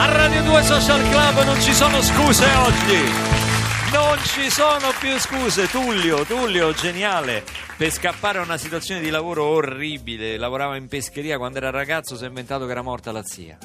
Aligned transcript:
A 0.00 0.06
Radio 0.06 0.42
2 0.42 0.62
Social 0.62 1.10
Club 1.10 1.44
non 1.44 1.60
ci 1.60 1.74
sono 1.74 2.00
scuse 2.00 2.46
oggi. 2.54 3.02
Non 3.92 4.16
ci 4.24 4.48
sono 4.48 4.94
più 4.98 5.18
scuse. 5.18 5.68
Tullio, 5.68 6.24
Tullio, 6.24 6.72
geniale. 6.72 7.44
Per 7.76 7.90
scappare 7.90 8.38
a 8.38 8.42
una 8.42 8.56
situazione 8.56 9.02
di 9.02 9.10
lavoro 9.10 9.44
orribile, 9.44 10.38
lavorava 10.38 10.76
in 10.76 10.88
pescheria 10.88 11.36
quando 11.36 11.58
era 11.58 11.68
ragazzo, 11.68 12.16
si 12.16 12.24
è 12.24 12.28
inventato 12.28 12.64
che 12.64 12.70
era 12.70 12.80
morta 12.80 13.12
la 13.12 13.22
zia. 13.22 13.58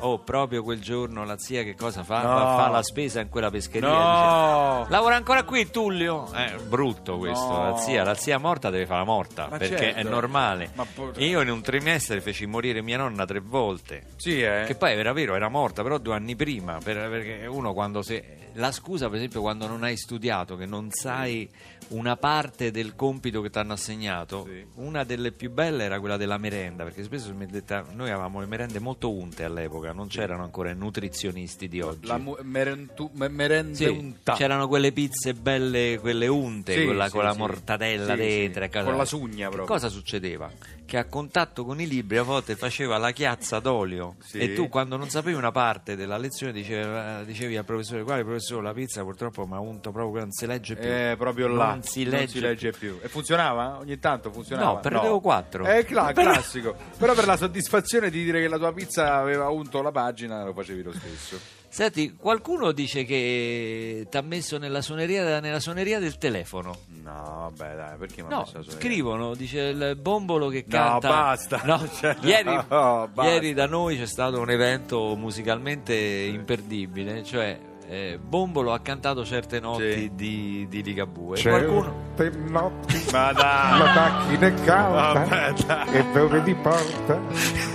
Oh, 0.00 0.18
proprio 0.20 0.62
quel 0.62 0.80
giorno 0.80 1.24
la 1.24 1.38
zia 1.38 1.62
che 1.62 1.74
cosa 1.74 2.02
fa? 2.04 2.22
No. 2.22 2.28
Va- 2.28 2.56
Fa 2.56 2.68
la 2.68 2.82
spesa 2.82 3.20
in 3.20 3.28
quella 3.28 3.50
pescheria. 3.50 3.88
No. 3.88 4.78
dice, 4.80 4.90
Lavora 4.92 5.16
ancora 5.16 5.42
qui 5.44 5.70
Tullio? 5.70 6.30
È 6.32 6.54
brutto 6.66 7.18
questo. 7.18 7.46
No. 7.46 7.70
La 7.70 7.76
zia, 7.76 8.04
la 8.04 8.14
zia 8.14 8.38
morta 8.38 8.70
deve 8.70 8.86
fare 8.86 9.00
la 9.00 9.04
morta 9.04 9.48
Ma 9.50 9.58
perché 9.58 9.74
è 9.90 9.92
certo. 9.94 10.08
normale. 10.08 10.70
Ma 10.74 10.86
por- 10.92 11.20
Io 11.20 11.40
in 11.40 11.50
un 11.50 11.60
trimestre 11.62 12.20
feci 12.20 12.46
morire 12.46 12.80
mia 12.82 12.96
nonna 12.98 13.24
tre 13.24 13.40
volte. 13.40 14.04
Sì, 14.16 14.40
eh. 14.42 14.64
Che 14.66 14.74
poi 14.74 14.92
era 14.92 15.12
vero, 15.12 15.34
era 15.34 15.48
morta, 15.48 15.82
però 15.82 15.98
due 15.98 16.14
anni 16.14 16.36
prima. 16.36 16.78
per- 16.82 17.08
perché 17.10 17.46
uno 17.46 17.72
quando 17.72 18.02
se. 18.02 18.36
La 18.54 18.72
scusa, 18.72 19.06
per 19.06 19.16
esempio, 19.18 19.40
quando 19.40 19.66
non 19.68 19.84
hai 19.84 19.96
studiato, 19.96 20.56
che 20.56 20.66
non 20.66 20.90
sai 20.90 21.48
una 21.88 22.16
parte 22.16 22.70
del 22.72 22.96
compito 22.96 23.40
che 23.40 23.50
ti 23.50 23.58
hanno 23.58 23.74
assegnato, 23.74 24.44
Sì. 24.48 24.66
una 24.76 25.04
delle 25.04 25.30
più 25.30 25.50
belle 25.52 25.84
era 25.84 26.00
quella 26.00 26.16
della 26.16 26.38
merenda, 26.38 26.82
perché 26.82 27.04
spesso 27.04 27.32
noi 27.32 28.10
avevamo 28.10 28.40
le 28.40 28.46
merende 28.46 28.80
molto 28.80 29.12
unte 29.12 29.44
all'epoca, 29.44 29.87
non 29.92 30.08
c'erano 30.08 30.42
ancora 30.42 30.70
i 30.70 30.76
nutrizionisti 30.76 31.68
di 31.68 31.80
oggi. 31.80 32.06
La 32.06 32.18
mu- 32.18 32.36
merentu- 32.42 33.10
me- 33.14 33.28
merende 33.28 33.74
Sì, 33.74 34.14
c'erano 34.36 34.68
quelle 34.68 34.92
pizze 34.92 35.34
belle, 35.34 35.98
quelle 36.00 36.26
unte, 36.26 36.74
Sì, 36.74 36.84
quella 36.84 37.06
sì, 37.06 37.10
con 37.12 37.24
la 37.24 37.32
sì. 37.32 37.38
mortadella 37.38 38.14
Sì, 38.14 38.20
dentro. 38.20 38.62
sì. 38.64 38.70
Con 38.84 38.96
la 38.96 39.04
sugna 39.04 39.48
Che 39.48 39.54
proprio. 39.54 39.64
Cosa 39.74 39.88
succedeva? 39.88 40.50
Che 40.88 40.96
a 40.96 41.04
contatto 41.04 41.66
con 41.66 41.78
i 41.82 41.86
libri 41.86 42.16
a 42.16 42.22
volte 42.22 42.56
faceva 42.56 42.96
la 42.96 43.10
chiazza 43.10 43.58
d'olio 43.58 44.14
Sì. 44.20 44.38
e 44.38 44.54
tu 44.54 44.70
quando 44.70 44.96
non 44.96 45.10
sapevi 45.10 45.36
una 45.36 45.50
parte 45.52 45.96
della 45.96 46.16
lezione 46.16 46.50
diceva- 46.50 47.22
dicevi 47.24 47.58
al 47.58 47.66
professore 47.66 48.04
quale 48.04 48.24
professore 48.24 48.62
la 48.62 48.72
pizza 48.72 49.02
purtroppo 49.02 49.46
mi 49.46 49.52
ha 49.52 49.60
unto 49.60 49.92
proprio 49.92 50.22
non 50.22 50.32
si 50.32 50.46
legge 50.46 50.76
più. 50.76 50.88
Eh, 50.88 51.14
proprio 51.18 51.46
là. 51.48 51.66
Non 51.72 51.82
si 51.82 52.06
legge, 52.06 52.70
più. 52.70 52.98
E 53.02 53.08
funzionava? 53.08 53.76
Ogni 53.80 53.98
tanto 53.98 54.32
funzionava? 54.32 54.72
No, 54.72 54.80
perdevo 54.80 55.20
quattro. 55.20 55.66
È 55.66 55.84
cla- 55.84 56.12
Però- 56.14 56.32
classico. 56.32 56.74
Però 56.96 57.12
per 57.12 57.26
la 57.26 57.36
soddisfazione 57.36 58.08
di 58.08 58.24
dire 58.24 58.40
che 58.40 58.48
la 58.48 58.56
tua 58.56 58.72
pizza 58.72 59.14
aveva 59.16 59.50
unto 59.50 59.82
la 59.82 59.92
pagina 59.92 60.42
lo 60.42 60.54
facevi 60.54 60.82
lo 60.82 60.92
stesso. 60.94 61.38
Senti, 61.70 62.14
qualcuno 62.16 62.72
dice 62.72 63.04
che 63.04 64.06
ti 64.10 64.16
ha 64.16 64.22
messo 64.22 64.56
nella 64.58 64.80
suoneria, 64.80 65.38
nella 65.40 65.60
suoneria 65.60 65.98
del 65.98 66.16
telefono. 66.18 66.76
No, 67.02 67.50
vabbè, 67.54 67.74
dai, 67.76 67.96
perché 67.98 68.22
mi 68.22 68.28
ha 68.28 68.36
No, 68.36 68.40
messo 68.40 68.56
la 68.56 68.62
suoneria? 68.62 68.72
scrivono, 68.88 69.34
dice 69.34 69.60
il 69.60 69.96
bombolo 70.00 70.48
che 70.48 70.64
No, 70.66 70.76
canta. 70.76 71.08
basta. 71.08 71.60
No, 71.64 71.86
Cioè, 72.00 72.16
ieri, 72.22 72.54
no, 72.54 73.08
basta. 73.12 73.24
ieri 73.30 73.52
da 73.54 73.66
noi 73.66 73.96
c'è 73.98 74.06
stato 74.06 74.40
un 74.40 74.50
evento 74.50 75.14
musicalmente 75.16 75.94
imperdibile, 75.94 77.22
cioè 77.22 77.58
eh, 77.90 78.18
Bombolo 78.22 78.72
ha 78.74 78.80
cantato 78.80 79.24
certe 79.24 79.60
notti 79.60 79.92
Sì. 79.92 80.10
di, 80.14 80.66
di 80.68 80.82
Ligabue. 80.82 81.40
Qualcuno 81.40 82.06
Certe 82.16 82.38
notti 82.38 83.04
Ma 83.12 83.32
dai. 83.32 83.78
la 83.78 83.84
macchina 83.94 84.46
è 84.46 84.54
calda 84.64 85.12
Vabbè, 85.24 85.52
dai. 85.66 85.94
e 85.94 86.04
dove 86.12 86.42
ti 86.42 86.54
porta 86.54 87.18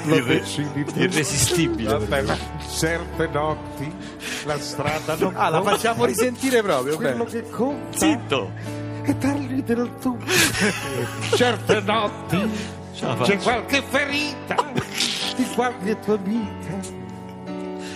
lo 0.06 0.16
Irre- 0.16 0.40
decidi 0.40 0.84
tu. 0.86 1.00
irresistibile. 1.00 1.98
Vabbè, 1.98 2.22
ma- 2.22 2.38
Certe 2.70 3.28
notti 3.28 3.92
la 4.46 4.60
strada 4.60 5.16
non 5.16 5.34
Ah, 5.36 5.50
la 5.50 5.62
facciamo 5.64 6.06
risentire 6.06 6.62
proprio. 6.62 6.96
Quello 6.96 7.24
bene. 7.24 7.42
che 7.42 7.50
conta 7.50 7.98
Zitto! 7.98 8.52
è 9.02 9.14
dargli 9.16 9.64
del 9.64 9.90
tu. 10.00 10.18
Certe 11.36 11.82
notti 11.82 12.50
c'è 12.94 13.16
faccio. 13.16 13.38
qualche 13.38 13.82
ferita 13.82 14.56
di 15.36 15.46
qualche 15.56 16.00
tua 16.00 16.16
amica 16.16 17.02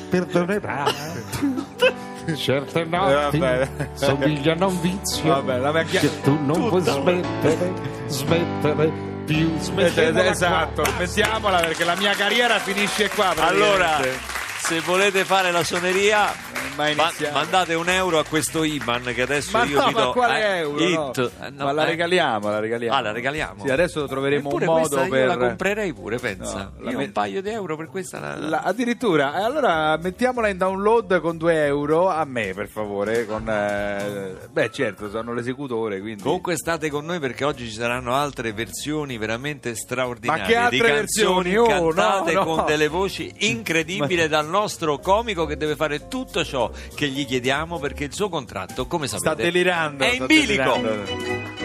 perdonerà. 0.09 0.85
Certe 2.35 2.83
notti 2.83 3.37
Eh, 3.39 3.69
somigliano 3.93 4.65
a 4.65 4.67
un 4.67 4.81
vizio 4.81 5.29
Vabbè, 5.33 5.57
la 5.59 5.71
vecchia- 5.71 5.99
che 6.01 6.21
tu 6.21 6.37
non 6.43 6.67
puoi 6.67 6.81
smettere, 6.81 7.73
smettere 8.07 8.91
più. 9.25 9.53
Eh, 9.57 9.61
Smettetela 9.61 10.25
esatto, 10.25 10.81
qua. 10.81 10.91
mettiamola 10.99 11.59
perché 11.59 11.83
la 11.85 11.95
mia 11.95 12.13
carriera 12.13 12.59
finisce 12.59 13.09
qua. 13.09 13.33
Allora, 13.37 13.99
se 14.59 14.79
volete 14.81 15.23
fare 15.25 15.51
la 15.51 15.63
suoneria, 15.63 16.33
ma 16.77 16.83
ma- 16.95 17.03
iniziamo. 17.07 17.37
mandate 17.37 17.73
un 17.73 17.89
euro 17.89 18.19
a 18.19 18.23
questo 18.23 18.63
IBAN 18.63 19.11
che 19.13 19.21
adesso 19.23 19.57
Ma 19.57 19.63
io 19.65 19.79
no, 19.79 19.87
vi 19.87 19.93
ma 19.93 20.01
do. 20.01 20.11
quale 20.11 20.39
eh, 20.41 20.57
euro? 20.59 20.83
It. 20.83 20.95
no? 20.95 21.11
Eh, 21.45 21.49
no, 21.49 21.63
ma 21.65 21.71
la 21.71 21.83
eh. 21.83 21.85
regaliamo, 21.85 22.49
la 22.49 22.59
regaliamo. 22.59 22.95
Ah, 22.97 23.01
la 23.01 23.11
regaliamo? 23.11 23.63
Sì, 23.65 23.69
adesso 23.71 24.05
troveremo 24.07 24.49
un 24.53 24.63
modo 24.63 24.95
per. 25.09 25.19
io 25.19 25.25
la 25.25 25.37
comprerei 25.37 25.93
pure, 25.93 26.17
pensa. 26.19 26.71
No, 26.77 26.89
io 26.89 26.97
me- 26.97 27.05
un 27.05 27.11
paio 27.11 27.41
di 27.41 27.49
euro 27.49 27.75
per 27.75 27.87
questa 27.87 28.19
la- 28.19 28.35
La- 28.37 28.61
addirittura, 28.61 29.39
eh, 29.39 29.43
allora 29.43 29.97
mettiamola 29.97 30.47
in 30.49 30.57
download 30.57 31.19
con 31.19 31.37
2 31.37 31.65
euro 31.65 32.09
a 32.09 32.23
me 32.25 32.53
per 32.53 32.67
favore. 32.69 33.25
Con, 33.25 33.49
eh, 33.49 34.35
beh, 34.49 34.71
certo, 34.71 35.09
sono 35.09 35.33
l'esecutore. 35.33 35.99
Quindi. 35.99 36.21
Comunque 36.23 36.55
state 36.55 36.89
con 36.89 37.05
noi 37.05 37.19
perché 37.19 37.43
oggi 37.43 37.65
ci 37.67 37.73
saranno 37.75 38.13
altre 38.13 38.53
versioni 38.53 39.17
veramente 39.17 39.75
straordinarie 39.75 40.41
Ma 40.43 40.47
che 40.47 40.55
altre 40.55 40.77
di 40.77 40.83
canzoni 40.83 41.51
versioni? 41.53 41.57
Oh, 41.57 41.93
cantate 41.93 42.33
con 42.35 42.65
delle 42.65 42.87
voci 42.87 43.33
incredibili 43.39 44.27
dal 44.27 44.47
nostro 44.47 44.99
comico 44.99 45.45
che 45.45 45.57
deve 45.57 45.75
fare 45.75 46.07
tutto 46.07 46.43
ciò 46.43 46.66
che 46.95 47.07
gli 47.07 47.25
chiediamo 47.25 47.79
perché 47.79 48.05
il 48.05 48.13
suo 48.13 48.29
contratto, 48.29 48.87
come 48.87 49.07
sapete, 49.07 49.29
sta 49.29 49.43
delirando. 49.43 50.03
è 50.03 50.13
in 50.13 50.25
bilico. 50.25 50.73
delirando. 50.75 51.56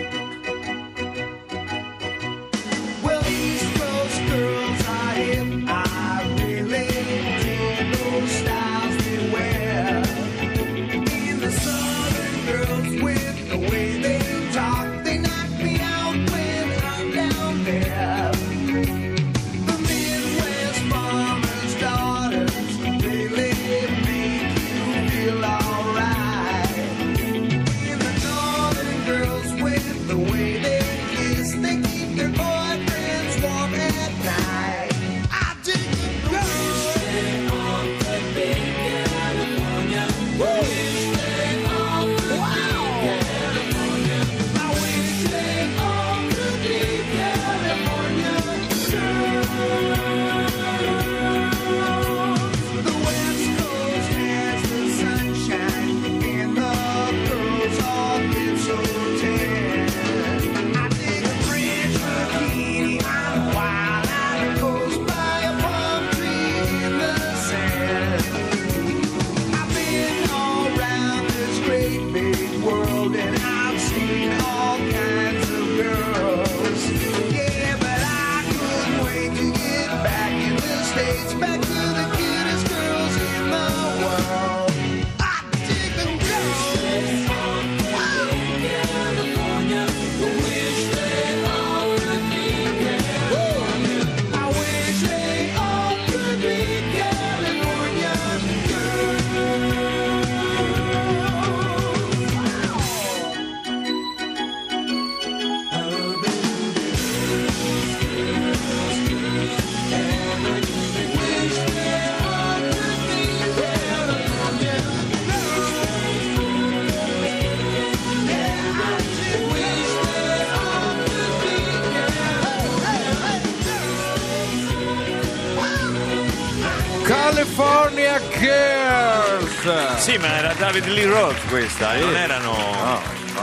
California 127.42 128.20
Girls. 128.38 129.96
Sì, 129.96 130.16
ma 130.16 130.28
era 130.36 130.54
David 130.54 130.86
Lee 130.86 131.06
Roth 131.06 131.48
questa, 131.48 131.94
non 131.98 132.14
erano 132.14 132.52
No, 132.52 133.00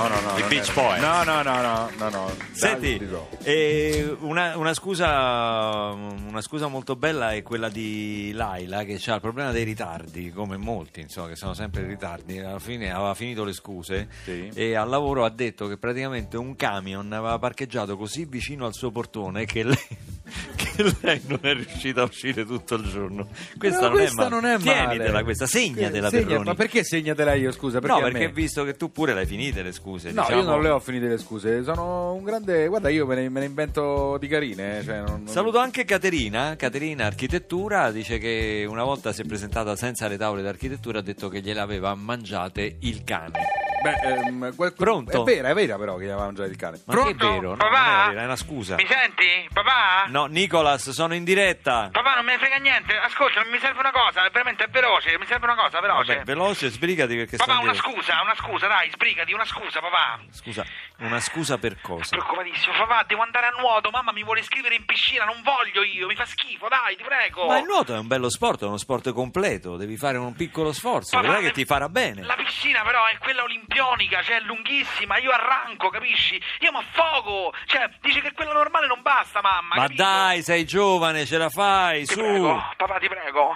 no, 0.07 0.19
no, 0.21 0.31
no. 0.31 0.37
i 0.37 0.43
Beach 0.47 0.73
Boys. 0.73 1.01
No, 1.01 1.23
no, 1.23 1.41
no, 1.41 1.61
no, 1.61 1.89
no, 1.97 2.09
no. 2.09 2.31
Senti, 2.51 2.99
eh, 3.43 4.15
una, 4.19 4.55
una 4.57 4.73
scusa, 4.73 5.89
una 5.91 6.41
scusa 6.41 6.67
molto 6.67 6.95
bella 6.95 7.33
è 7.33 7.41
quella 7.41 7.69
di 7.69 8.31
Laila 8.33 8.83
che 8.83 8.99
ha 9.05 9.13
il 9.15 9.21
problema 9.21 9.51
dei 9.51 9.63
ritardi, 9.63 10.31
come 10.31 10.57
molti, 10.57 11.01
insomma, 11.01 11.27
che 11.27 11.35
sono 11.35 11.53
sempre 11.53 11.81
in 11.81 11.87
ritardi. 11.87 12.39
Alla 12.39 12.59
fine 12.59 12.91
aveva 12.91 13.13
finito 13.13 13.43
le 13.43 13.53
scuse 13.53 14.07
Sì. 14.23 14.49
e 14.53 14.75
al 14.75 14.89
lavoro 14.89 15.25
ha 15.25 15.29
detto 15.29 15.67
che 15.67 15.77
praticamente 15.77 16.37
un 16.37 16.55
camion 16.55 17.11
aveva 17.11 17.37
parcheggiato 17.39 17.97
così 17.97 18.25
vicino 18.25 18.65
al 18.65 18.73
suo 18.73 18.91
portone 18.91 19.45
che 19.45 19.63
lei, 19.63 19.77
che 20.55 20.93
lei 21.01 21.21
non 21.27 21.39
è 21.41 21.53
riuscita 21.53 22.01
a 22.01 22.05
uscire 22.05 22.45
tutto 22.45 22.75
il 22.75 22.83
giorno. 22.89 23.27
Questa, 23.57 23.77
No, 23.81 23.87
non, 23.87 23.97
questa 23.97 24.25
è 24.25 24.29
non 24.29 24.45
è 24.45 24.57
male. 24.57 24.61
Tienitela 24.61 25.23
questa, 25.23 25.45
segnatela 25.47 26.09
Segna- 26.09 26.25
Perroni. 26.27 26.45
Ma 26.45 26.53
perché 26.55 26.83
segnatela 26.83 27.33
io, 27.33 27.51
scusa? 27.51 27.79
Perché 27.79 27.95
no, 27.95 28.03
perché 28.03 28.27
me? 28.27 28.31
visto 28.33 28.63
che 28.63 28.75
tu 28.75 28.91
pure 28.91 29.13
le 29.13 29.21
hai 29.21 29.25
finite 29.25 29.61
le 29.63 29.71
scuse. 29.71 29.87
No, 29.91 30.21
diciamo- 30.23 30.41
io 30.41 30.47
non 30.47 30.61
le 30.61 30.69
ho 30.69 30.79
finite 30.79 31.07
le 31.07 31.17
scuse, 31.17 31.63
sono 31.63 32.13
un 32.13 32.23
grande... 32.23 32.67
Guarda, 32.67 32.89
io 32.89 33.05
me 33.05 33.15
ne, 33.15 33.29
me 33.29 33.39
ne 33.41 33.45
invento 33.47 34.17
di 34.17 34.27
carine. 34.27 34.79
eh, 34.79 34.83
Cioè 34.83 34.97
non- 34.99 35.05
non- 35.23 35.27
Saluto 35.27 35.57
anche 35.59 35.85
Caterina, 35.85 36.55
Caterina 36.55 37.05
Architettura, 37.05 37.91
dice 37.91 38.17
che 38.17 38.65
una 38.67 38.83
volta 38.83 39.11
si 39.11 39.21
è 39.21 39.25
presentata 39.25 39.75
senza 39.75 40.07
le 40.07 40.17
tavole 40.17 40.41
d'architettura, 40.41 40.99
ha 40.99 41.03
detto 41.03 41.29
che 41.29 41.41
gliele 41.41 41.59
aveva 41.59 41.93
mangiate 41.95 42.77
il 42.81 43.03
cane. 43.03 43.39
Beh, 43.81 43.95
ehm, 44.03 44.55
quel- 44.55 44.73
Pronto? 44.73 45.21
È 45.21 45.23
vera, 45.23 45.49
è 45.49 45.53
vera 45.53 45.77
però 45.77 45.95
che 45.95 46.03
gli 46.05 46.09
aveva 46.09 46.25
mangiato 46.25 46.49
il 46.49 46.55
cane. 46.57 46.81
Ma 46.85 46.93
che 46.93 46.99
è 46.99 47.03
Pronto? 47.15 47.31
vero? 47.31 47.49
No, 47.51 47.55
Papà? 47.57 47.79
non 47.79 48.03
è 48.03 48.07
vera, 48.09 48.21
è 48.21 48.25
una 48.25 48.35
scusa. 48.35 48.75
Mi 48.75 48.85
senti? 48.87 49.47
Papà? 49.53 50.05
No, 50.07 50.25
Nicolas, 50.25 50.89
sono 50.89 51.13
in 51.13 51.23
diretta. 51.23 51.89
Papà, 51.91 52.15
non 52.15 52.25
me 52.25 52.33
ne 52.33 52.37
frega 52.39 52.57
niente. 52.57 52.97
Ascolta, 52.97 53.43
mi 53.45 53.57
serve 53.59 53.79
una 53.79 53.91
cosa, 53.91 54.25
è 54.25 54.29
veramente 54.31 54.63
è 54.65 54.67
veloce, 54.69 55.17
mi 55.17 55.25
serve 55.25 55.45
una 55.45 55.55
cosa, 55.55 55.79
veloce. 55.79 56.13
Vabbè, 56.13 56.25
veloce, 56.25 56.69
sbrigati 56.69 57.15
perché 57.15 57.37
papà, 57.37 57.53
una 57.59 57.71
diretta. 57.71 57.89
scusa, 57.89 58.21
una 58.21 58.35
scusa, 58.35 58.67
dai, 58.67 58.89
sbrigati, 58.91 59.33
una 59.33 59.45
scusa, 59.45 59.79
papà. 59.79 60.19
Scusa, 60.31 60.65
una 60.99 61.19
scusa 61.19 61.57
per 61.57 61.79
cosa? 61.81 62.15
Preoccupatissimo, 62.17 62.75
papà, 62.77 63.03
devo 63.07 63.21
andare 63.21 63.47
a 63.47 63.59
nuoto, 63.59 63.89
mamma 63.91 64.11
mi 64.11 64.23
vuole 64.23 64.41
iscrivere 64.41 64.75
in 64.75 64.85
piscina, 64.85 65.23
non 65.25 65.41
voglio 65.43 65.83
io, 65.83 66.07
mi 66.07 66.15
fa 66.15 66.25
schifo, 66.25 66.67
dai, 66.67 66.95
ti 66.95 67.03
prego. 67.03 67.47
Ma 67.47 67.57
il 67.59 67.65
nuoto 67.65 67.93
è 67.95 67.97
un 67.97 68.07
bello 68.07 68.29
sport, 68.29 68.61
è 68.63 68.65
uno 68.65 68.77
sport 68.77 69.11
completo, 69.13 69.77
devi 69.77 69.95
fare 69.97 70.17
un 70.17 70.33
piccolo 70.33 70.73
sforzo, 70.73 71.11
Papà, 71.15 71.21
vedrai 71.21 71.41
che 71.41 71.47
le- 71.47 71.53
ti 71.53 71.65
farà 71.65 71.87
bene. 71.89 72.23
La 72.23 72.35
piscina 72.35 72.81
però 72.83 73.05
è 73.05 73.17
quella 73.17 73.43
olimpionica, 73.73 74.23
cioè 74.23 74.39
lunghissima, 74.41 75.17
io 75.19 75.31
arranco, 75.31 75.89
capisci? 75.89 76.41
Io 76.59 76.71
mi 76.71 76.79
affogo, 76.79 77.53
cioè 77.65 77.89
dice 78.01 78.19
che 78.21 78.31
quella 78.33 78.53
normale 78.53 78.87
non 78.87 79.01
basta, 79.01 79.41
mamma. 79.41 79.75
Ma 79.75 79.81
capito? 79.83 80.01
dai, 80.03 80.41
sei 80.41 80.65
giovane, 80.65 81.25
ce 81.25 81.37
la 81.37 81.49
fai, 81.49 82.05
Ti 82.05 82.13
su. 82.13 82.19
prego, 82.19 82.73
papà, 82.77 82.97
ti 82.99 83.07
prego. 83.07 83.55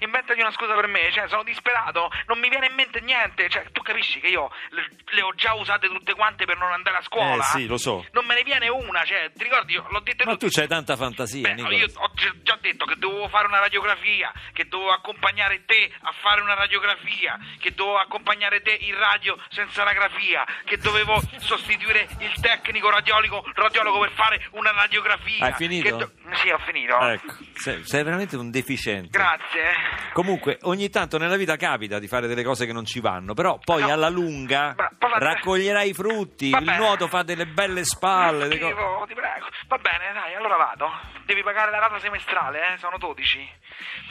Inventati 0.00 0.40
una 0.40 0.50
scusa 0.52 0.74
per 0.74 0.86
me, 0.86 1.10
cioè, 1.12 1.28
sono 1.28 1.42
disperato, 1.42 2.10
non 2.26 2.38
mi 2.38 2.48
viene 2.48 2.66
in 2.66 2.74
mente 2.74 3.00
niente. 3.00 3.48
Cioè, 3.48 3.70
tu 3.72 3.80
capisci 3.82 4.20
che 4.20 4.28
io 4.28 4.50
le, 4.70 4.88
le 5.12 5.22
ho 5.22 5.32
già 5.34 5.54
usate 5.54 5.88
tutte 5.88 6.14
quante 6.14 6.44
per 6.44 6.58
non 6.58 6.70
andare 6.72 6.98
a 6.98 7.02
scuola? 7.02 7.36
Eh, 7.42 7.42
sì, 7.44 7.66
lo 7.66 7.78
so. 7.78 8.04
Non 8.12 8.26
me 8.26 8.34
ne 8.34 8.42
viene 8.42 8.68
una, 8.68 9.04
cioè, 9.04 9.30
ti 9.34 9.42
ricordi, 9.44 9.74
l'ho 9.74 10.00
detto 10.00 10.24
Ma 10.24 10.36
tu 10.36 10.48
c'hai 10.50 10.68
tanta 10.68 10.96
fantasia, 10.96 11.40
Beh, 11.48 11.54
Nicolas. 11.54 11.78
io 11.94 12.00
ho 12.00 12.10
gi- 12.14 12.42
già 12.42 12.58
detto 12.60 12.84
che 12.84 12.96
dovevo 12.96 13.28
fare 13.28 13.46
una 13.46 13.60
radiografia, 13.60 14.32
che 14.52 14.66
dovevo 14.68 14.90
accompagnare 14.92 15.64
te 15.64 15.90
a 16.02 16.12
fare 16.20 16.40
una 16.42 16.54
radiografia, 16.54 17.38
che 17.58 17.72
dovevo 17.74 17.98
accompagnare 17.98 18.60
te 18.62 18.72
in 18.80 18.96
radio 18.98 19.36
senza 19.54 19.84
la 19.84 19.92
grafia, 19.92 20.44
che 20.64 20.76
dovevo 20.78 21.20
sostituire 21.38 22.08
il 22.18 22.32
tecnico 22.40 22.90
radiologo, 22.90 23.44
radiologo 23.54 24.00
per 24.00 24.10
fare 24.12 24.46
una 24.52 24.72
radiografia. 24.72 25.46
Hai 25.46 25.52
finito? 25.54 25.96
do- 25.96 26.10
Sì, 26.34 26.50
ho 26.50 26.58
finito. 26.58 26.98
Ecco, 26.98 27.34
sei, 27.54 27.84
sei 27.86 28.02
veramente 28.02 28.36
un 28.36 28.50
deficiente. 28.50 29.16
Grazie. 29.16 29.72
Comunque, 30.12 30.58
ogni 30.62 30.90
tanto 30.90 31.16
nella 31.18 31.36
vita 31.36 31.56
capita 31.56 31.98
di 32.00 32.08
fare 32.08 32.26
delle 32.26 32.42
cose 32.42 32.66
che 32.66 32.72
non 32.72 32.84
ci 32.84 32.98
vanno, 33.00 33.34
però 33.34 33.58
poi 33.62 33.82
No. 33.82 33.92
alla 33.92 34.08
lunga 34.08 34.74
Ma- 34.76 34.90
papà, 34.98 35.18
raccoglierai 35.18 35.88
i 35.90 35.94
frutti, 35.94 36.50
Vabbè. 36.50 36.72
il 36.72 36.76
nuoto 36.78 37.06
fa 37.06 37.22
delle 37.22 37.46
belle 37.46 37.84
spalle. 37.84 38.48
le 38.48 38.58
co- 38.58 38.66
Schifo, 38.66 39.04
ti 39.06 39.14
prego. 39.14 39.46
Va 39.68 39.78
bene, 39.78 40.12
dai, 40.12 40.34
allora 40.34 40.56
vado. 40.56 40.90
Devi 41.24 41.42
pagare 41.42 41.70
la 41.70 41.78
rata 41.78 41.98
semestrale, 42.00 42.74
eh? 42.74 42.78
Sono 42.78 42.98
12. 42.98 43.48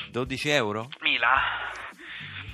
12 0.09 0.49
euro? 0.49 0.87
Mila. 1.01 1.41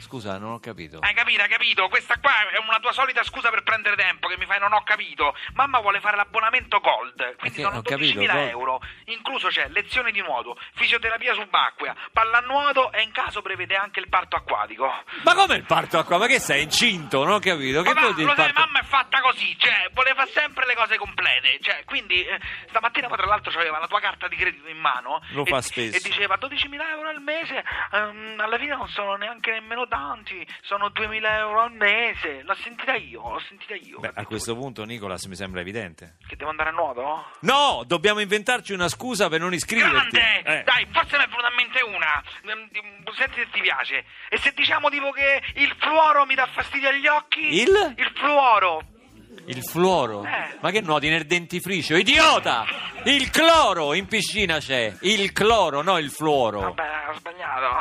Scusa, 0.10 0.40
non 0.40 0.54
ho 0.54 0.60
capito. 0.60 0.98
Hai 1.02 1.14
capito, 1.14 1.44
hai 1.44 1.48
capito? 1.48 1.88
Questa 1.88 2.18
qua 2.20 2.32
è 2.50 2.58
una 2.58 2.80
tua 2.80 2.92
solita 2.94 3.22
scusa 3.22 3.52
per 3.52 3.62
prendere 3.62 3.96
tempo 3.96 4.28
che 4.28 4.38
mi 4.40 4.46
fai 4.48 4.58
non 4.60 4.74
ho 4.74 4.82
capito. 4.82 5.36
Mamma 5.54 5.80
vuole 5.82 6.00
fare 6.00 6.16
l'abbonamento 6.16 6.80
Gold, 6.80 7.36
quindi 7.36 7.62
sono 7.62 7.78
ho 7.78 7.82
capito, 7.84 8.20
12.000 8.20 8.26
Gold. 8.26 8.50
euro. 8.50 8.82
Incluso 9.06 9.50
c'è 9.50 9.68
lezioni 9.70 10.12
di 10.12 10.22
nuoto, 10.22 10.58
fisioterapia 10.74 11.36
subacquea, 11.36 11.96
pallanuoto 12.12 12.92
e 12.92 13.04
in 13.04 13.12
caso 13.12 13.44
prevede 13.44 13.76
anche 13.76 14.00
il 14.00 14.10
parto 14.10 14.36
acquatico. 14.36 14.92
Ma 15.24 15.36
come 15.36 15.58
il 15.58 15.66
parto 15.66 16.04
qua? 16.04 16.18
Ma 16.18 16.26
che 16.26 16.40
sei 16.40 16.64
incinto? 16.64 17.24
Non 17.24 17.34
ho 17.36 17.40
capito. 17.40 17.84
Che 17.84 17.90
Papà, 17.90 18.02
vuol 18.02 18.16
dire 18.16 18.28
lo 18.30 18.34
sai, 18.36 18.52
parto? 18.52 18.60
mamma 18.62 18.80
è 18.80 18.84
fatta 18.86 19.22
così, 19.22 19.56
cioè, 19.60 19.90
voleva 19.94 20.26
sempre 20.26 20.66
le 20.66 20.74
cose 20.74 20.98
complete, 20.98 21.60
cioè, 21.62 21.84
quindi 21.86 22.24
eh, 22.26 22.40
stamattina 22.70 23.08
poi 23.08 23.18
tra 23.18 23.28
l'altro 23.28 23.52
aveva 23.60 23.78
la 23.78 23.86
tua 23.88 24.00
carta 24.00 24.28
di 24.28 24.36
credito 24.38 24.68
in 24.70 24.78
mano 24.80 25.22
Lo 25.34 25.44
e, 25.46 25.50
fa 25.50 25.62
spesso. 25.62 25.98
e 25.98 26.00
diceva 26.02 26.36
12.000 26.40 26.82
euro 26.90 27.10
al 27.10 27.22
mese, 27.22 27.64
ehm, 27.92 28.40
alla 28.40 28.58
fine 28.58 28.76
non 28.76 28.88
sono 28.90 29.16
neanche 29.16 29.52
nemmeno 29.52 29.86
tanti, 30.00 30.48
sono 30.62 30.88
2.000 30.88 31.24
euro 31.40 31.62
al 31.62 31.74
mese, 31.74 32.42
l'ho 32.44 32.56
sentita 32.56 32.96
io, 32.96 33.22
l'ho 33.22 33.42
sentita 33.48 33.76
io. 33.76 34.00
Beh, 34.00 34.12
a 34.14 34.26
questo 34.26 34.56
punto, 34.56 34.86
Nicolas, 34.86 35.26
mi 35.26 35.36
sembra 35.36 35.60
evidente. 35.60 36.16
Che 36.26 36.38
devo 36.38 36.50
andare 36.50 36.70
a 36.70 36.72
nuoto? 36.72 37.26
No, 37.42 37.84
dobbiamo 37.86 38.22
inventarci 38.22 38.72
una 38.72 38.88
scusa 38.88 39.28
per 39.28 39.42
non 39.42 39.54
iscriverti. 39.54 40.18
Grande! 40.18 40.60
Eh. 40.60 40.64
Dai, 40.64 40.88
forse 40.92 41.18
mi 41.18 41.24
è 41.24 41.28
venuta 41.28 41.50
in 41.50 41.56
mente 41.56 41.84
una. 41.84 42.24
Ehm, 42.46 42.70
Senti 43.12 43.40
se 43.40 43.50
ti 43.52 43.62
piace. 43.62 44.06
E 44.30 44.38
se 44.38 44.54
diciamo 44.56 44.90
tipo 44.90 45.12
che 45.12 45.42
il 45.56 45.76
fluoro 45.80 46.26
mi 46.26 46.36
dà 46.36 46.48
fastidio 46.48 46.90
agli 46.90 47.08
occhi? 47.08 47.62
Il? 47.62 47.94
Il 47.98 48.12
fluoro. 48.16 48.98
Il 49.46 49.64
fluoro? 49.64 50.24
Eh. 50.24 50.58
Ma 50.60 50.72
che 50.72 50.82
nuoti 50.82 51.08
nel 51.10 51.26
dentifricio? 51.26 51.96
Idiota! 51.96 52.66
Il 53.04 53.30
cloro 53.30 53.94
in 53.94 54.06
piscina 54.08 54.58
c'è. 54.60 54.94
Il 55.02 55.32
cloro, 55.32 55.82
no 55.82 55.98
il 55.98 56.10
fluoro. 56.12 56.60
Vabbè, 56.62 56.84
ho 57.10 57.14
sbagliato. 57.18 57.76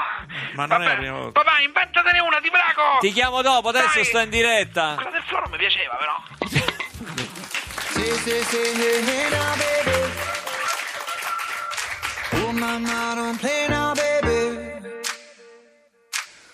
Ma 0.55 0.67
non 0.67 0.81
è 0.83 0.85
la 0.85 0.90
Vabbè. 0.90 1.00
prima 1.00 1.17
volta. 1.19 1.43
Papà, 1.43 1.61
inventatene 1.61 2.21
una, 2.21 2.38
ti 2.40 2.50
prego! 2.50 2.99
Ti 3.00 3.12
chiamo 3.12 3.43
dopo, 3.43 3.69
adesso 3.69 3.95
Dai. 3.95 4.05
sto 4.05 4.19
in 4.21 4.31
diretta. 4.31 4.95
Quella 4.95 5.11
del 5.11 5.23
fluoro 5.23 5.49
mi 5.50 5.57
piaceva, 5.59 5.95
però. 5.97 6.14
Say, 7.90 8.43
say, 8.43 8.75
hey, 8.75 9.02
hey 9.09 9.31
now, 9.31 9.55
baby. 9.57 9.97
Oh, 12.45 12.52
mama, 12.52 13.14
don't 13.14 13.38
play 13.38 13.67
now, 13.69 13.95
baby. 13.95 14.73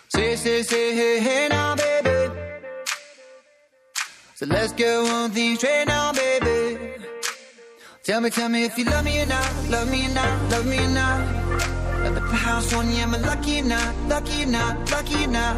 Say, 0.09 0.37
say, 0.37 0.63
say, 0.63 0.95
hey, 0.95 1.19
hey 1.21 1.49
now, 1.49 1.75
baby. 1.75 1.84
So 4.45 4.51
let's 4.51 4.75
go 4.75 5.07
on 5.07 5.31
things 5.31 5.59
straight 5.59 5.87
now, 5.87 6.13
baby. 6.13 6.79
Tell 8.03 8.21
me, 8.21 8.29
tell 8.29 8.51
me 8.51 8.65
if 8.65 8.77
you 8.77 8.85
love 8.85 9.03
me 9.03 9.23
or 9.23 9.25
not, 9.25 9.51
love 9.71 9.91
me 9.91 10.05
or 10.05 10.11
not, 10.11 10.51
love 10.51 10.67
me 10.67 10.85
or 10.85 10.89
not. 10.89 11.21
Let 12.03 12.15
the 12.15 12.21
house 12.21 12.71
on 12.75 12.91
you, 12.91 12.99
am 12.99 13.15
I 13.15 13.19
lucky 13.21 13.61
or 13.61 13.65
not, 13.65 13.97
lucky 14.07 14.43
or 14.43 14.47
not, 14.47 14.91
lucky 14.91 15.25
or 15.25 15.29
not? 15.29 15.57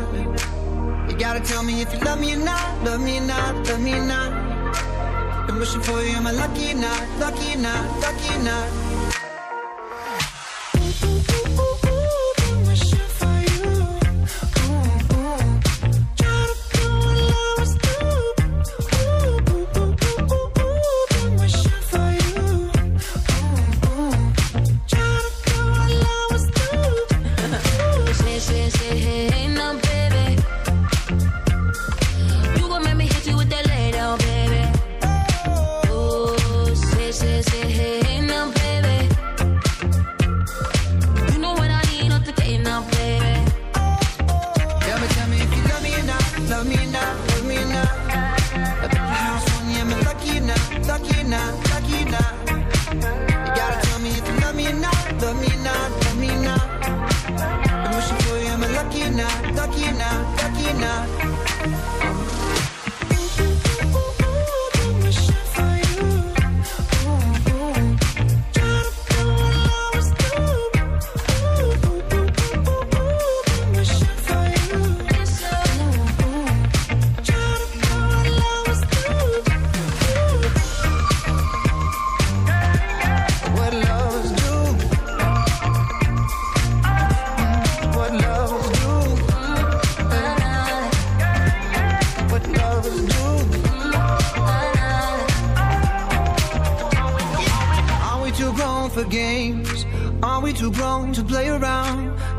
You 1.11 1.17
gotta 1.19 1.41
tell 1.41 1.65
me 1.65 1.83
if 1.83 1.93
you 1.93 1.99
love 1.99 2.21
me 2.21 2.35
or 2.35 2.39
not, 2.39 2.85
love 2.85 3.01
me 3.01 3.19
or 3.19 3.23
not, 3.23 3.67
love 3.67 3.81
me 3.81 3.95
or 3.95 4.05
not. 4.05 4.33
I'm 5.51 5.59
wishing 5.59 5.81
for 5.81 6.01
you, 6.01 6.15
am 6.15 6.29
I 6.29 6.31
lucky 6.31 6.71
or 6.71 6.75
not? 6.75 7.19
Lucky 7.19 7.55
or 7.55 7.59
not? 7.59 8.01
Lucky 8.01 8.35
or 8.37 8.43
not? 8.45 8.86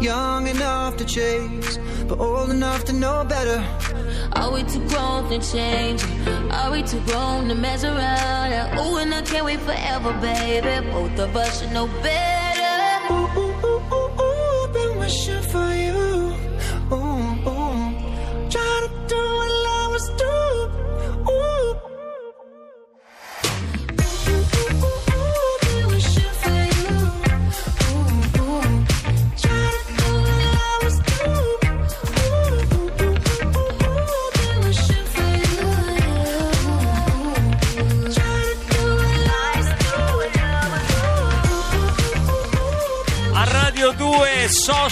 Young 0.02 0.48
enough 0.48 0.98
to 0.98 1.06
chase, 1.06 1.80
but 2.08 2.20
old 2.20 2.50
enough 2.50 2.84
to 2.86 2.94
know 2.94 3.24
better. 3.24 3.64
Are 4.34 4.52
we 4.52 4.64
too 4.64 4.86
grown 4.88 5.30
to 5.30 5.40
change? 5.40 6.04
Are 6.52 6.72
we 6.72 6.84
too 6.84 7.02
grown 7.02 7.48
to 7.48 7.56
mess 7.56 7.84
around? 7.84 8.80
Ooh, 8.80 8.98
and 8.98 9.14
I 9.14 9.22
can't 9.22 9.46
wait 9.46 9.60
forever, 9.62 10.14
baby. 10.22 10.88
Both 10.92 11.20
of 11.20 11.36
us 11.36 11.62
should 11.62 11.72
know 11.72 11.88
better. 12.02 12.47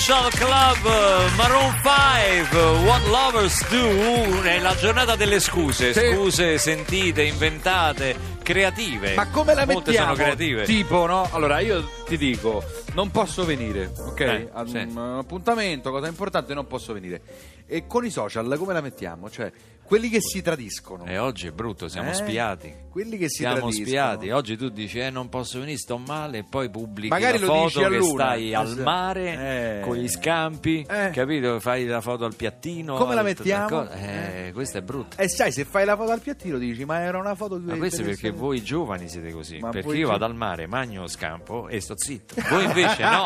Social 0.05 0.29
Club 0.33 1.33
Maroon 1.35 1.73
5 1.81 2.85
What 2.85 3.07
Lovers 3.07 3.67
Do 3.69 4.43
è 4.43 4.59
la 4.59 4.75
giornata 4.75 5.15
delle 5.15 5.39
scuse, 5.39 5.95
scuse 5.95 6.59
sentite, 6.59 7.23
inventate, 7.23 8.34
creative. 8.45 9.15
Ma 9.15 9.27
come 9.29 9.55
la 9.55 9.65
Molte 9.65 9.89
mettiamo? 9.89 10.13
sono 10.13 10.23
creative. 10.23 10.63
Tipo, 10.65 11.05
no? 11.07 11.27
Allora, 11.31 11.59
io 11.59 11.83
ti 12.07 12.15
dico, 12.15 12.63
non 12.93 13.09
posso 13.09 13.43
venire, 13.43 13.91
ok? 13.97 14.19
Eh, 14.19 14.49
Ad 14.53 14.67
sì. 14.67 14.77
un 14.77 14.97
appuntamento, 15.19 15.89
cosa 15.89 16.07
importante, 16.07 16.53
non 16.53 16.67
posso 16.67 16.93
venire. 16.93 17.21
E 17.67 17.87
con 17.87 18.05
i 18.05 18.11
social 18.11 18.55
come 18.59 18.73
la 18.73 18.81
mettiamo? 18.81 19.27
Cioè, 19.31 19.51
quelli 19.83 20.09
che 20.09 20.19
si 20.21 20.41
tradiscono. 20.43 21.05
E 21.05 21.17
oggi 21.17 21.47
è 21.47 21.51
brutto, 21.51 21.87
siamo 21.87 22.11
Eh? 22.11 22.13
spiati. 22.13 22.73
Quelli 22.91 23.17
che 23.17 23.27
si 23.27 23.37
Siamo 23.41 23.57
tradiscono. 23.57 23.87
spiati. 23.87 24.29
Oggi 24.29 24.55
tu 24.57 24.69
dici 24.69 24.99
eh 24.99 25.09
non 25.09 25.29
posso 25.29 25.59
venire, 25.59 25.77
sto 25.77 25.97
male 25.97 26.39
e 26.39 26.43
poi 26.47 26.69
pubblichi 26.69 27.09
Magari 27.09 27.39
la 27.39 27.45
foto 27.47 27.87
che 27.89 28.01
stai 28.01 28.53
al 28.53 28.65
Esatto. 28.67 28.83
mare 28.83 29.79
Eh. 29.79 29.81
con 29.81 29.95
gli 29.95 30.07
scampi, 30.07 30.85
Eh. 30.87 31.09
capito? 31.11 31.59
Fai 31.59 31.85
la 31.85 32.01
foto 32.01 32.23
al 32.25 32.35
piattino. 32.35 32.95
Come 32.95 33.15
la 33.15 33.21
mettiamo? 33.23 33.89
Eh, 33.89 34.51
questa 34.53 34.79
è 34.79 34.81
brutta. 34.81 35.17
E 35.21 35.27
sai, 35.27 35.51
se 35.51 35.65
fai 35.65 35.85
la 35.85 35.95
foto 35.95 36.11
al 36.11 36.21
piattino 36.21 36.57
dici, 36.59 36.85
ma 36.85 37.01
era 37.01 37.17
una 37.19 37.35
foto 37.35 37.57
di 37.57 37.65
Ma 37.65 37.77
questo 37.77 38.03
perché 38.03 38.31
voi 38.35 38.63
giovani 38.63 39.07
siete 39.09 39.31
così. 39.31 39.57
Ma 39.59 39.69
perché 39.69 39.87
voi 39.87 39.97
io 39.99 40.07
vado 40.09 40.25
al 40.25 40.35
mare, 40.35 40.67
magno 40.67 41.07
scampo 41.07 41.67
e 41.67 41.79
sto 41.81 41.97
zitto. 41.97 42.35
Voi 42.49 42.65
invece 42.65 43.03
no. 43.03 43.23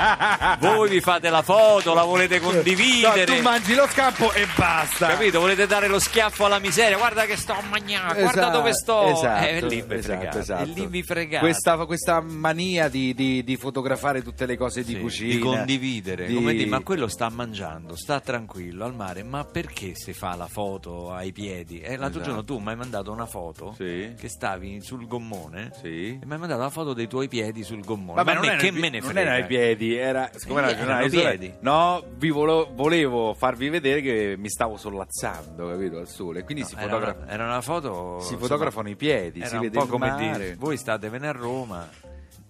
Voi 0.59 0.89
vi 0.89 1.01
fate 1.01 1.29
la 1.29 1.41
foto, 1.41 1.93
la 1.93 2.03
volete 2.03 2.39
No, 2.39 2.49
condividere. 2.51 3.25
tu 3.25 3.41
mangi 3.41 3.75
lo 3.75 3.87
scampo 3.87 4.31
e 4.33 4.45
basta. 4.55 5.07
Capito? 5.07 5.39
Volete 5.39 5.65
dare 5.67 5.87
lo 5.87 5.99
schiaffo 5.99 6.45
alla 6.45 6.59
miseria. 6.59 6.97
Guarda 6.97 7.25
che 7.25 7.35
sto 7.35 7.53
a 7.53 7.61
mangiare, 7.69 8.21
guarda 8.21 8.41
Esatto, 8.41 8.57
dove 8.57 8.73
sto. 8.73 9.05
esatto, 9.07 9.45
Eh, 9.45 9.61
lì 9.67 9.81
vi 9.81 9.93
esatto, 9.95 10.37
esatto. 10.39 10.63
E 10.63 10.65
lì 10.65 10.87
vi 10.87 11.03
fregate. 11.03 11.39
Questa, 11.45 11.85
questa 11.85 12.21
mania 12.21 12.87
di, 12.89 13.13
di- 13.13 13.43
di 13.43 13.57
fotografare 13.57 14.21
tutte 14.21 14.45
le 14.45 14.57
cose 14.57 14.83
di 14.83 14.93
Sì, 14.93 14.99
cucina. 14.99 15.33
di 15.33 15.39
condividere 15.39 16.25
di- 16.27 16.33
come 16.35 16.53
dire, 16.53 16.67
ma 16.69 16.79
quello 16.81 17.07
sta 17.07 17.29
mangiando 17.29 17.95
sta 17.95 18.19
tranquillo 18.19 18.85
al 18.85 18.93
mare 18.95 19.23
ma 19.23 19.43
perché 19.45 19.93
si 19.95 20.13
fa 20.13 20.35
la 20.35 20.47
foto 20.47 21.11
ai 21.11 21.31
piedi 21.31 21.79
e 21.79 21.89
l'altro 21.97 22.19
Esatto. 22.19 22.23
giorno 22.23 22.43
tu 22.43 22.57
mi 22.59 22.69
hai 22.69 22.75
mandato 22.75 23.11
una 23.11 23.25
foto 23.25 23.73
Sì. 23.77 24.13
che 24.17 24.27
stavi 24.29 24.81
sul 24.81 24.98
gommone 25.07 25.71
Sì. 25.81 26.19
e 26.21 26.25
mi 26.25 26.33
hai 26.33 26.39
mandato 26.39 26.61
la 26.61 26.69
foto 26.69 26.93
dei 26.93 27.07
tuoi 27.07 27.27
piedi 27.27 27.63
sul 27.63 27.83
gommone 27.83 28.15
Vabbè, 28.23 28.33
ma 28.33 28.39
non 28.39 28.47
me 28.49 28.55
che 28.57 28.71
me 28.71 28.89
ne 28.89 28.99
Non 28.99 29.09
frega 29.09 29.21
era 29.21 29.33
ai 29.33 29.45
piedi, 29.45 29.95
era 29.95 30.29
siccome 30.35 30.61
era 30.61 30.69
erano 30.77 31.07
sole- 31.09 31.37
piedi. 31.37 31.53
No, 31.61 32.03
vi 32.17 32.29
volo- 32.29 32.69
volevo 32.73 33.33
farvi 33.33 33.69
vedere 33.69 34.01
che 34.01 34.35
mi 34.37 34.49
stavo 34.49 34.77
sollazzando, 34.77 35.67
capito, 35.69 35.97
al 35.97 36.07
sole. 36.07 36.43
Quindi 36.43 36.63
si, 36.63 36.73
era, 36.75 36.83
fotografa- 36.83 37.23
una, 37.23 37.31
era 37.31 37.45
una 37.45 37.61
foto 37.61 38.17
si 38.19 38.33
insomma, 38.33 38.39
fotografano 38.41 38.89
i 38.89 38.95
piedi, 38.95 39.45
si 39.45 39.55
un 39.55 39.61
vede 39.61 39.77
po' 39.77 39.83
il 39.85 39.89
come 39.89 40.09
mare. 40.09 40.31
dire 40.37 40.55
voi 40.55 40.77
state 40.77 41.09
venendo 41.09 41.37
a 41.37 41.41
Roma 41.41 41.89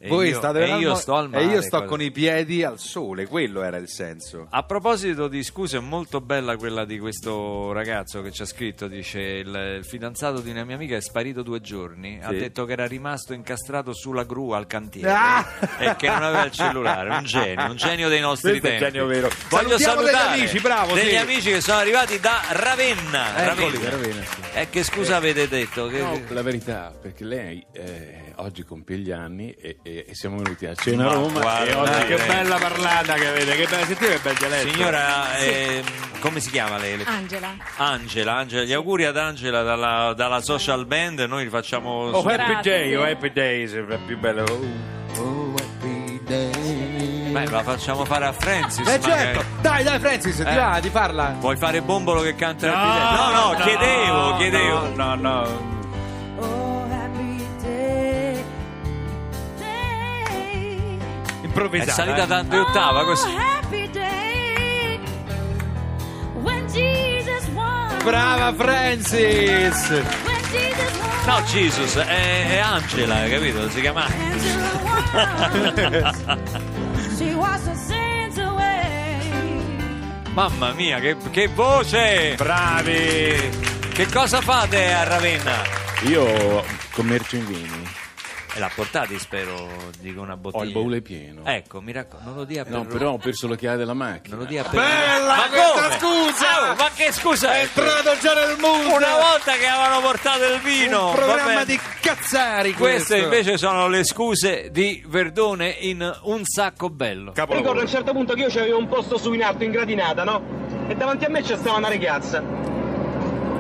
e 0.02 0.08
Voi 0.08 0.30
io, 0.30 0.36
state 0.38 0.58
e 0.58 0.62
venendo 0.62 0.88
io 0.88 0.96
sto 0.96 1.16
al 1.16 1.30
mare 1.30 1.44
e 1.44 1.48
io 1.48 1.62
sto 1.62 1.78
cosa- 1.80 1.86
con 1.90 2.02
i 2.02 2.10
piedi 2.12 2.64
al 2.64 2.80
sole, 2.80 3.28
quello 3.28 3.62
era 3.64 3.76
il 3.78 3.90
senso. 3.90 4.48
A 4.50 4.64
proposito 4.64 5.28
di 5.28 5.44
scuse, 5.44 5.78
è 5.78 5.82
molto 5.82 6.22
bella 6.22 6.56
quella 6.56 6.86
di 6.86 6.98
questo 7.00 7.72
ragazzo 7.74 8.22
che 8.22 8.32
ci 8.32 8.42
ha 8.42 8.46
scritto, 8.46 8.88
dice 8.88 9.20
il, 9.20 9.78
il 9.80 9.86
fidanzato 9.86 10.40
di 10.40 10.52
una 10.52 10.64
mia 10.64 10.76
amica 10.76 10.96
è 10.96 11.02
sparito 11.02 11.44
due 11.44 11.60
giorni, 11.62 12.20
ha 12.22 12.30
Sì. 12.30 12.38
detto 12.38 12.64
che 12.66 12.72
era 12.72 12.88
rimasto 12.88 13.34
incastrato 13.34 13.94
sulla 13.94 14.24
gru 14.24 14.52
al 14.52 14.68
cantiere 14.68 15.12
Ah! 15.12 15.46
e 15.78 15.96
che 15.98 16.08
non 16.08 16.24
aveva 16.24 16.46
il 16.46 16.52
cellulare, 16.52 17.10
un 17.10 17.24
genio, 17.26 17.66
un 17.70 17.76
genio 17.76 18.08
dei 18.10 18.22
nostri 18.22 18.52
Questo 18.60 18.68
è 18.68 18.70
tempi. 18.78 18.86
genio 18.94 19.06
vero. 19.06 19.30
Voglio 19.50 19.78
Salutiamo 19.78 20.02
degli 20.02 20.12
salutare 20.12 20.40
amici, 20.40 20.60
bravo, 20.62 20.94
degli 20.94 21.10
sì. 21.10 21.16
amici 21.18 21.52
che 21.52 21.62
sono 21.62 21.78
arrivati 21.78 22.20
da 22.22 22.40
Ravenna. 22.52 23.46
Ravenna. 23.46 23.90
Ravenna, 23.90 24.24
sì. 24.24 24.42
E 24.54 24.70
che 24.70 24.84
scusa 24.84 25.18
avete 25.18 25.48
detto? 25.50 25.88
Che- 25.88 26.00
No, 26.00 26.22
la 26.30 26.42
verità, 26.42 26.94
perché 27.00 27.24
lei 27.26 27.66
eh, 27.74 28.29
oggi 28.42 28.64
compie 28.64 28.98
gli 28.98 29.12
anni 29.12 29.52
e, 29.52 29.78
e- 29.84 30.06
e 30.08 30.16
siamo 30.16 30.38
venuti 30.38 30.66
a 30.66 30.74
cena 30.76 31.10
a 31.10 31.14
Roma 31.14 31.40
guarda, 31.40 31.66
e 31.66 31.74
oggi 31.76 32.06
che 32.06 32.16
bella 32.26 32.58
parlata 32.58 33.14
che 33.14 33.28
avete, 33.28 33.56
che 33.56 33.66
bella, 33.70 33.86
sentite 33.86 34.12
che 34.14 34.20
bel 34.22 34.36
dialetto. 34.36 34.72
Signora, 34.72 35.38
ehm, 35.38 35.84
come 36.20 36.40
si 36.40 36.50
chiama 36.50 36.78
lei? 36.78 37.02
Angela. 37.06 37.56
Angela, 37.78 38.34
Angela, 38.36 38.64
gli 38.64 38.74
auguri 38.74 39.06
ad 39.06 39.18
Angela 39.18 39.62
dalla, 39.64 40.14
dalla 40.16 40.42
social 40.42 40.86
band, 40.86 41.20
noi 41.22 41.44
li 41.46 41.50
facciamo 41.50 41.90
Oh, 42.12 42.22
su- 42.22 42.28
happy 42.28 42.60
day, 42.62 42.96
oh, 42.96 43.04
happy 43.04 43.32
day, 43.32 43.68
sempre 43.68 43.98
più 44.06 44.18
bello. 44.18 44.44
Oh, 44.44 45.22
oh, 45.22 45.54
happy 45.56 46.20
day. 46.24 47.32
Beh, 47.32 47.46
la 47.50 47.62
facciamo 47.62 48.06
fare 48.06 48.26
a 48.26 48.32
Francis. 48.34 48.88
Eh 48.88 48.98
magari. 49.00 49.22
certo, 49.36 49.46
dai, 49.62 49.84
dai 49.84 50.00
Francis, 50.00 50.36
ti 50.38 50.42
Eh. 50.42 50.56
va 50.56 50.80
di 50.82 50.90
farla? 50.90 51.36
Vuoi 51.40 51.58
fare 51.58 51.82
Bombolo 51.82 52.22
che 52.22 52.34
canta 52.36 52.66
il 52.66 52.74
bidet? 52.74 53.12
No, 53.12 53.32
no, 53.54 53.56
chiedevo, 53.64 54.36
chiedevo. 54.38 54.96
No, 54.96 55.14
no, 55.16 55.78
È 61.60 61.66
Improvvisata. 61.66 61.92
salita 61.92 62.24
eh. 62.24 62.28
tante 62.28 62.58
ottava 62.58 63.04
così. 63.04 63.28
Oh. 63.28 63.60
Brava 68.04 68.54
Francis! 68.54 70.04
No, 71.26 71.42
Jesus, 71.44 71.96
è, 71.98 72.48
è 72.50 72.58
Angela, 72.60 73.28
capito? 73.28 73.70
Si 73.70 73.82
chiama 73.82 74.06
Angela 74.06 74.72
won. 74.82 76.40
she 77.18 77.34
washed 77.36 77.68
her 77.68 77.76
sins 77.76 78.38
away. 78.38 79.62
Mamma 80.34 80.72
mia, 80.72 81.00
che, 81.00 81.18
che 81.30 81.48
voce! 81.50 82.36
Bravi! 82.38 83.50
Che 83.92 84.08
cosa 84.08 84.40
fate 84.40 84.94
a 84.94 85.04
Ravenna? 85.04 85.80
io 86.04 86.64
commercio 86.92 87.36
in 87.36 87.46
vini, 87.46 87.90
l'ha 88.60 88.70
portati, 88.74 89.18
spero, 89.18 89.68
dico 90.00 90.22
una 90.22 90.38
bottiglia. 90.38 90.64
ho 90.64 90.68
il 90.68 90.74
baule 90.74 91.02
pieno. 91.02 91.42
Ecco, 91.46 91.82
mi 91.82 91.92
raccomando, 91.92 92.30
non 92.30 92.40
lo 92.40 92.46
dia 92.46 92.64
per 92.64 92.74
No, 92.74 92.86
però 92.86 93.12
ho 93.14 93.18
perso 93.18 93.48
le 93.48 93.58
chiavi 93.58 93.78
della 93.78 93.94
macchina. 93.94 94.36
Non 94.36 94.44
lo 94.46 94.50
dia 94.50 94.64
per 94.64 94.80
Bella 94.80 95.36
Ma 95.36 95.48
questa 95.50 95.98
come? 95.98 95.98
scusa! 95.98 96.70
Ah, 96.70 96.76
ma 96.76 96.90
che 96.94 97.12
scusa? 97.12 97.54
È 97.54 97.62
entrato 97.62 98.18
già 98.22 98.34
nel 98.34 98.58
mondo! 98.60 98.96
Una 98.96 99.16
volta 99.16 99.54
che 99.54 99.66
avevano 99.68 100.02
portato 100.02 100.44
il 100.46 100.60
vino. 100.60 101.08
Un 101.10 101.16
programma 101.16 101.54
vabbè. 101.54 101.66
di 101.66 101.80
cazzari 102.02 102.74
Queste 102.74 103.14
questo. 103.14 103.16
invece 103.16 103.58
sono 103.58 103.88
le 103.88 104.04
scuse 104.04 104.70
di 104.72 105.04
Verdone 105.08 105.70
in 105.80 106.20
Un 106.24 106.44
sacco 106.46 106.90
bello. 106.90 107.34
Ricordo 107.36 107.80
a 107.80 107.84
un 107.84 107.88
certo 107.88 108.12
punto 108.12 108.34
che 108.34 108.42
io 108.42 108.50
c'avevo 108.50 108.78
un 108.78 108.88
posto 108.88 109.18
su 109.18 109.34
in 109.34 109.44
alto 109.44 109.64
in 109.64 109.72
gradinata, 109.72 110.24
no? 110.24 110.42
E 110.88 110.96
davanti 110.96 111.26
a 111.26 111.30
me 111.30 111.42
c'è 111.42 111.56
stava 111.58 111.78
una 111.78 111.88
ragazza. 111.90 112.42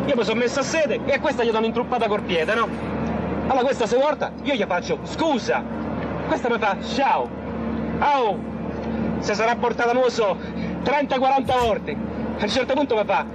Io 0.06 0.15
mi 0.15 0.24
sono 0.24 0.39
messo 0.39 0.60
a 0.60 0.63
sede 0.63 1.00
e 1.06 1.13
a 1.13 1.20
questa 1.20 1.44
gli 1.44 1.51
do 1.51 1.58
un'intruppata 1.60 2.08
col 2.08 2.22
piede, 2.24 2.56
no? 2.56 2.68
Allora 3.50 3.63
questa 3.63 3.88
si 3.88 3.96
volta, 3.96 4.32
io 4.44 4.53
gli 4.53 4.63
faccio 4.63 5.00
scusa. 5.06 5.63
Questa 6.27 6.50
mi 6.51 6.60
fa 6.60 6.77
ciao. 6.94 7.27
Oh, 8.00 8.38
se 9.18 9.34
sarà 9.34 9.56
portata, 9.56 9.91
non 9.91 10.03
lo 10.03 10.10
so, 10.12 10.38
30-40 10.84 11.60
volte. 11.60 11.98
A 12.38 12.44
un 12.44 12.48
certo 12.50 12.74
punto 12.75 12.96
mi 12.96 13.03
fa, 13.06 13.25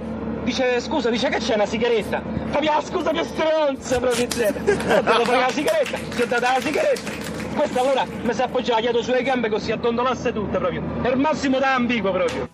dice 0.43 0.79
scusa, 0.79 1.09
dice 1.09 1.27
che 1.27 1.39
c'è 1.39 1.55
una 1.55 1.65
sigaretta. 1.65 2.21
Fa 2.47 2.59
via, 2.59 2.81
scusa 2.81 3.11
che 3.11 3.25
stronza, 3.25 3.99
proprio 3.99 4.25
zero. 4.31 4.57
Ho 4.57 5.01
dato 5.01 5.31
la 5.31 5.49
sigaretta, 5.49 5.97
gli 5.97 6.21
ho 6.21 6.25
data 6.25 6.53
la 6.53 6.61
sigaretta. 6.61 7.11
Questa 7.53 7.81
allora 7.81 8.05
mi 8.05 8.33
si 8.33 8.41
appoggiava 8.41 8.79
dietro 8.79 9.01
sulle 9.01 9.21
gambe 9.21 9.49
così 9.49 9.73
addondolasse 9.73 10.31
tutta 10.31 10.59
proprio. 10.59 10.81
È 11.01 11.09
il 11.09 11.17
massimo 11.17 11.59
da 11.59 11.73
ambiguo 11.73 12.11
proprio. 12.11 12.47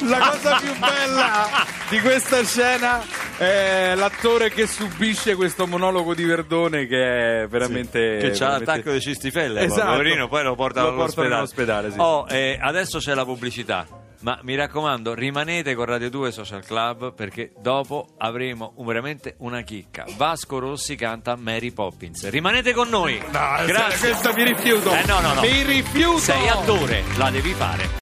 La 0.00 0.18
cosa 0.18 0.56
più 0.56 0.76
bella 0.78 1.46
di 1.88 2.00
questa 2.00 2.42
scena 2.42 3.00
è 3.38 3.92
l'attore 3.94 4.50
che 4.50 4.66
subisce 4.66 5.34
questo 5.36 5.66
monologo 5.66 6.14
di 6.14 6.24
Verdone 6.24 6.86
che 6.86 7.42
è 7.42 7.46
veramente... 7.48 8.18
Che 8.18 8.30
c'ha 8.30 8.38
veramente- 8.38 8.64
l'attacco 8.66 8.90
di 8.92 9.00
cistifelle, 9.00 9.60
Esatto. 9.62 9.90
poverino, 9.92 10.28
poi 10.28 10.42
lo 10.42 10.54
portano 10.54 10.88
Lo 10.90 10.94
all'ospedale. 10.94 11.34
all'ospedale, 11.34 11.90
sì. 11.92 11.96
Oh, 12.00 12.26
eh, 12.28 12.58
adesso 12.60 12.98
c'è 12.98 13.14
la 13.14 13.24
pubblicità. 13.24 13.86
Ma 14.20 14.36
mi 14.42 14.56
raccomando, 14.56 15.14
rimanete 15.14 15.76
con 15.76 15.84
Radio 15.84 16.10
2 16.10 16.32
Social 16.32 16.64
Club 16.64 17.14
perché 17.14 17.52
dopo 17.60 18.08
avremo 18.18 18.72
un- 18.78 18.86
veramente 18.86 19.36
una 19.38 19.60
chicca. 19.62 20.04
Vasco 20.16 20.58
Rossi 20.58 20.96
canta 20.96 21.36
Mary 21.36 21.70
Poppins. 21.70 22.28
Rimanete 22.28 22.72
con 22.72 22.88
noi. 22.88 23.16
No, 23.30 23.64
Grazie. 23.64 24.08
questo 24.10 24.32
mi 24.34 24.42
rifiuto. 24.42 24.92
Eh, 24.92 25.04
no, 25.06 25.20
no, 25.20 25.34
no. 25.34 25.40
Mi 25.40 25.62
rifiuto. 25.62 26.18
Sei 26.18 26.48
attore, 26.48 27.04
la 27.16 27.30
devi 27.30 27.52
fare. 27.52 27.88